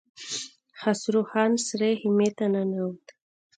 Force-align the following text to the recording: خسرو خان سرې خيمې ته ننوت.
خسرو 0.79 1.21
خان 1.29 1.51
سرې 1.67 1.91
خيمې 1.99 2.29
ته 2.37 2.45
ننوت. 2.53 3.05